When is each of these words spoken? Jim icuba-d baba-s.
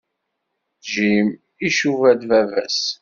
Jim 0.89 1.27
icuba-d 1.67 2.21
baba-s. 2.29 2.81